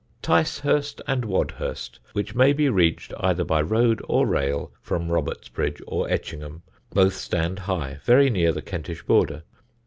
[Sidenote: 0.23 0.23
THE 0.23 0.27
HAWKHURST 0.27 0.63
GANG] 0.63 0.73
Ticehurst 0.73 1.01
and 1.07 1.25
Wadhurst, 1.25 1.99
which 2.13 2.33
may 2.33 2.53
be 2.53 2.69
reached 2.69 3.13
either 3.19 3.43
by 3.43 3.61
road 3.61 4.01
or 4.05 4.25
rail 4.25 4.71
from 4.81 5.09
Robertsbridge 5.09 5.79
or 5.85 6.09
Etchingham, 6.09 6.63
both 6.91 7.13
stand 7.15 7.59
high, 7.59 7.99
very 8.03 8.31
near 8.31 8.51
the 8.51 8.63
Kentish 8.63 9.03
border. 9.03 9.43